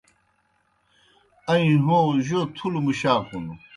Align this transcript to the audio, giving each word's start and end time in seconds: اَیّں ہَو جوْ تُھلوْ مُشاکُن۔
اَیّں 1.51 1.79
ہَو 1.85 1.99
جوْ 2.25 2.39
تُھلوْ 2.55 2.79
مُشاکُن۔ 2.85 3.45